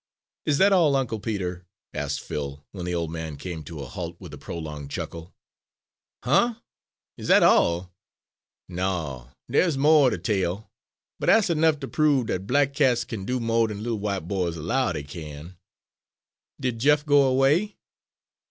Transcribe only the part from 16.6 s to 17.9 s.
Jeff go away?"